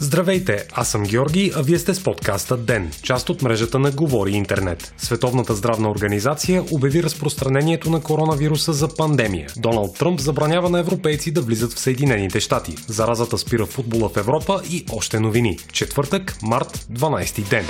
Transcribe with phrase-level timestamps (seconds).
[0.00, 4.30] Здравейте, аз съм Георги, а вие сте с подкаста ДЕН, част от мрежата на Говори
[4.30, 4.94] Интернет.
[4.98, 9.48] Световната здравна организация обяви разпространението на коронавируса за пандемия.
[9.56, 12.74] Доналд Тръмп забранява на европейци да влизат в Съединените щати.
[12.88, 15.58] Заразата спира футбола в Европа и още новини.
[15.72, 17.66] Четвъртък, март, 12 ден.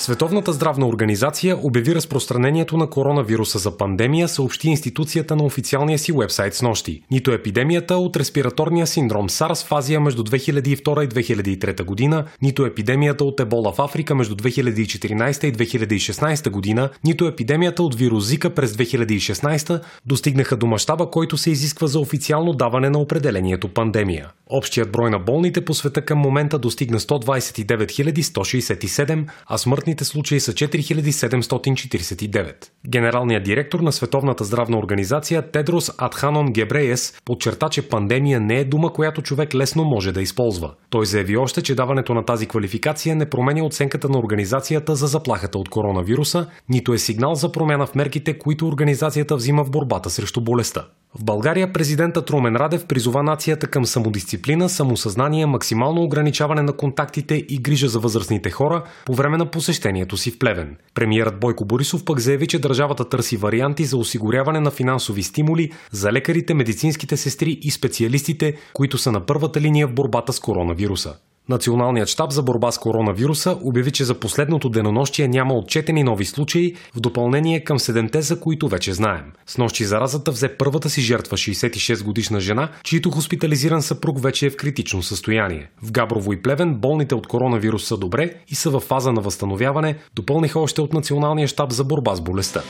[0.00, 6.54] Световната здравна организация обяви разпространението на коронавируса за пандемия, съобщи институцията на официалния си вебсайт
[6.54, 7.02] с нощи.
[7.10, 13.24] Нито епидемията от респираторния синдром SARS в Азия между 2002 и 2003 година, нито епидемията
[13.24, 18.72] от ебола в Африка между 2014 и 2016 година, нито епидемията от вирус Зика през
[18.72, 24.30] 2016 достигнаха до мащаба, който се изисква за официално даване на определението пандемия.
[24.46, 30.40] Общият брой на болните по света към момента достигна 129 167, а смъртни смъртните случаи
[30.40, 32.54] са 4749.
[32.88, 38.92] Генералният директор на Световната здравна организация Тедрос Адханон Гебреес подчерта, че пандемия не е дума,
[38.92, 40.74] която човек лесно може да използва.
[40.90, 45.58] Той заяви още, че даването на тази квалификация не променя оценката на организацията за заплахата
[45.58, 50.40] от коронавируса, нито е сигнал за промяна в мерките, които организацията взима в борбата срещу
[50.40, 50.84] болестта.
[51.18, 57.58] В България президентът Румен Радев призова нацията към самодисциплина, самосъзнание, максимално ограничаване на контактите и
[57.58, 59.79] грижа за възрастните хора по време на посещението
[60.16, 60.76] си в Плевен.
[60.94, 66.12] Премиерът Бойко Борисов пък заяви, че държавата търси варианти за осигуряване на финансови стимули за
[66.12, 71.16] лекарите, медицинските сестри и специалистите, които са на първата линия в борбата с коронавируса.
[71.50, 76.74] Националният щаб за борба с коронавируса обяви, че за последното денонощие няма отчетени нови случаи,
[76.94, 79.24] в допълнение към седемте, за които вече знаем.
[79.46, 84.50] С нощи заразата взе първата си жертва 66 годишна жена, чието хоспитализиран съпруг вече е
[84.50, 85.70] в критично състояние.
[85.82, 89.98] В Габрово и Плевен болните от коронавирус са добре и са в фаза на възстановяване,
[90.14, 92.62] допълниха още от Националния щаб за борба с болестта.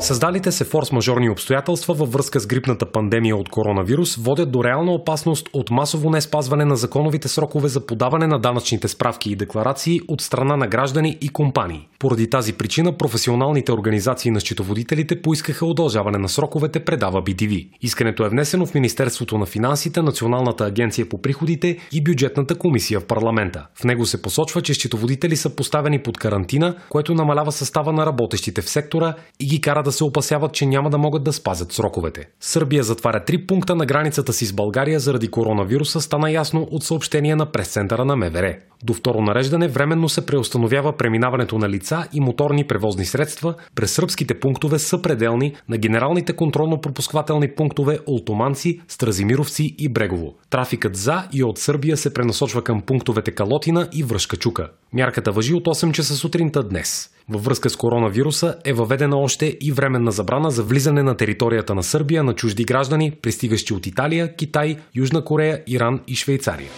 [0.00, 5.48] Създалите се форс-мажорни обстоятелства във връзка с грипната пандемия от коронавирус водят до реална опасност
[5.52, 10.20] от масово не спазване на законовите срокове за подаване на данъчните справки и декларации от
[10.20, 11.88] страна на граждани и компании.
[11.98, 17.68] Поради тази причина професионалните организации на счетоводителите поискаха удължаване на сроковете, предава BTV.
[17.80, 23.06] Искането е внесено в Министерството на финансите, Националната агенция по приходите и бюджетната комисия в
[23.06, 23.66] парламента.
[23.74, 28.62] В него се посочва, че счетоводители са поставени под карантина, което намалява състава на работещите
[28.62, 32.28] в сектора и ги кара се опасяват, че няма да могат да спазят сроковете.
[32.40, 37.36] Сърбия затваря три пункта на границата си с България заради коронавируса, стана ясно от съобщение
[37.36, 38.56] на прес-центъра на МВР.
[38.84, 44.40] До второ нареждане временно се преустановява преминаването на лица и моторни превозни средства през сръбските
[44.40, 50.34] пунктове съпределни на генералните контролно-пропусквателни пунктове Олтоманци, Стразимировци и Брегово.
[50.50, 54.70] Трафикът за и от Сърбия се пренасочва към пунктовете Калотина и Връшка Чука.
[54.92, 57.10] Мярката въжи от 8 часа сутринта днес.
[57.28, 61.82] Във връзка с коронавируса е въведена още и временна забрана за влизане на територията на
[61.82, 66.68] Сърбия на чужди граждани, пристигащи от Италия, Китай, Южна Корея, Иран и Швейцария.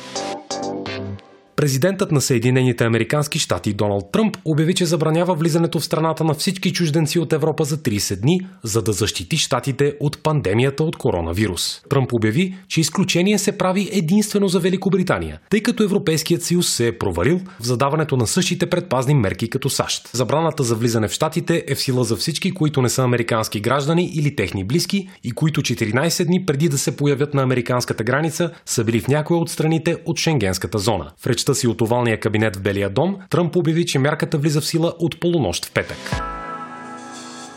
[1.61, 6.73] Президентът на Съединените Американски щати Доналд Тръмп обяви, че забранява влизането в страната на всички
[6.73, 11.83] чужденци от Европа за 30 дни, за да защити щатите от пандемията от коронавирус.
[11.89, 16.99] Тръмп обяви, че изключение се прави единствено за Великобритания, тъй като Европейският съюз се е
[16.99, 20.11] провалил в задаването на същите предпазни мерки като САЩ.
[20.13, 24.11] Забраната за влизане в щатите е в сила за всички, които не са американски граждани
[24.15, 28.85] или техни близки и които 14 дни преди да се появят на американската граница са
[28.85, 31.11] били в някоя от страните от Шенгенската зона.
[31.19, 34.67] В речта си от овалния кабинет в Белия дом, Тръмп обяви, че мярката влиза в
[34.67, 35.97] сила от полунощ в петък.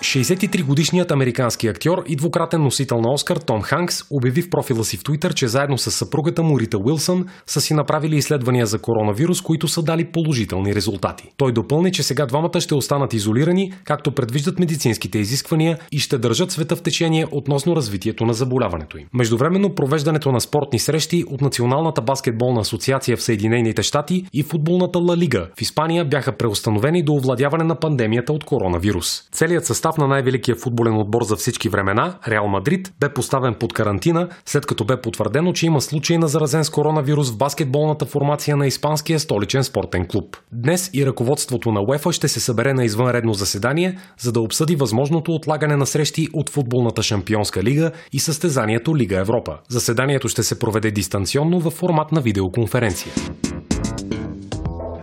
[0.04, 5.04] 63-годишният американски актьор и двукратен носител на Оскар Том Ханкс обяви в профила си в
[5.04, 9.68] Твитър, че заедно с съпругата му Рита Уилсън са си направили изследвания за коронавирус, които
[9.68, 11.32] са дали положителни резултати.
[11.38, 16.52] Той допълни, че сега двамата ще останат изолирани, както предвиждат медицинските изисквания и ще държат
[16.52, 19.08] света в течение относно развитието на заболяването им.
[19.14, 25.18] Междувременно провеждането на спортни срещи от Националната баскетболна асоциация в Съединените щати и футболната Ла
[25.18, 29.24] Лига в Испания бяха преустановени до овладяване на пандемията от коронавирус.
[29.32, 33.74] Целият състав състав на най-великия футболен отбор за всички времена, Реал Мадрид, бе поставен под
[33.74, 38.58] карантина, след като бе потвърдено, че има случай на заразен с коронавирус в баскетболната формация
[38.58, 40.38] на Испанския столичен спортен клуб.
[40.52, 45.32] Днес и ръководството на УЕФА ще се събере на извънредно заседание, за да обсъди възможното
[45.32, 49.58] отлагане на срещи от футболната шампионска лига и състезанието Лига Европа.
[49.70, 53.14] Заседанието ще се проведе дистанционно в формат на видеоконференция.